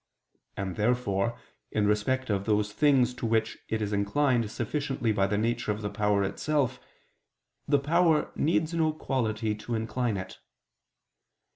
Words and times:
And 0.57 0.77
therefore 0.77 1.37
in 1.69 1.85
respect 1.85 2.31
of 2.31 2.45
those 2.45 2.73
things 2.73 3.13
to 3.13 3.27
which 3.27 3.59
it 3.69 3.83
is 3.83 3.93
inclined 3.93 4.49
sufficiently 4.49 5.11
by 5.11 5.27
the 5.27 5.37
nature 5.37 5.71
of 5.71 5.83
the 5.83 5.91
power 5.91 6.23
itself, 6.23 6.79
the 7.67 7.77
power 7.77 8.31
needs 8.35 8.73
no 8.73 8.93
quality 8.93 9.53
to 9.53 9.75
incline 9.75 10.17
it. 10.17 10.39